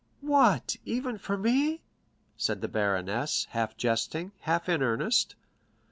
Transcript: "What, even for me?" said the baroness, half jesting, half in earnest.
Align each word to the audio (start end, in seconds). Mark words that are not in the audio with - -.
"What, 0.21 0.77
even 0.83 1.19
for 1.19 1.37
me?" 1.37 1.83
said 2.35 2.61
the 2.61 2.67
baroness, 2.67 3.45
half 3.51 3.77
jesting, 3.77 4.31
half 4.39 4.67
in 4.67 4.81
earnest. 4.81 5.35